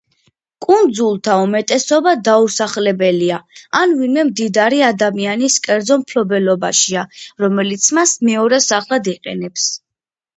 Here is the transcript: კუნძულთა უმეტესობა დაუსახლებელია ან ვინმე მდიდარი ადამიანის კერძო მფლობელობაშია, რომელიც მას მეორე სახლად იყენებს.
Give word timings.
კუნძულთა 0.65 1.33
უმეტესობა 1.41 2.13
დაუსახლებელია 2.27 3.37
ან 3.79 3.93
ვინმე 3.99 4.23
მდიდარი 4.29 4.79
ადამიანის 4.87 5.57
კერძო 5.67 5.97
მფლობელობაშია, 6.05 7.03
რომელიც 7.45 7.85
მას 7.99 8.15
მეორე 8.31 8.61
სახლად 8.69 9.11
იყენებს. 9.13 9.69